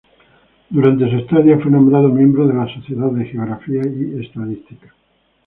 Durante 0.71 1.07
su 1.11 1.15
estadía 1.17 1.59
fue 1.59 1.69
nombrado 1.69 2.09
miembro 2.09 2.47
de 2.47 2.55
la 2.55 2.67
sociedad 2.73 3.11
de 3.11 3.25
Geografía 3.25 3.81
y 3.85 4.25
Estadística. 4.25 4.95